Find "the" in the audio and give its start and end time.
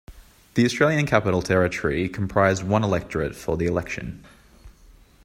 0.55-0.65, 3.55-3.67